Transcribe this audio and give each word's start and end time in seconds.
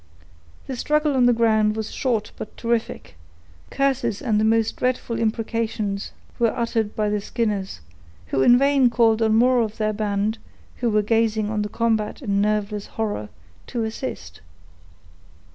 The 0.65 0.75
struggle 0.75 1.15
on 1.15 1.27
the 1.27 1.31
ground 1.31 1.75
was 1.75 1.91
short 1.91 2.31
but 2.35 2.57
terrific; 2.57 3.15
curses 3.69 4.19
and 4.19 4.39
the 4.39 4.43
most 4.43 4.75
dreadful 4.77 5.19
imprecations 5.19 6.11
were 6.39 6.57
uttered 6.57 6.95
by 6.95 7.09
the 7.09 7.21
Skinners, 7.21 7.81
who 8.29 8.41
in 8.41 8.57
vain 8.57 8.89
called 8.89 9.21
on 9.21 9.35
more 9.35 9.61
of 9.61 9.77
their 9.77 9.93
band, 9.93 10.39
who 10.77 10.89
were 10.89 11.03
gazing 11.03 11.51
on 11.51 11.61
the 11.61 11.69
combat 11.69 12.23
in 12.23 12.41
nerveless 12.41 12.87
horror, 12.87 13.29
to 13.67 13.83
assist. 13.83 14.41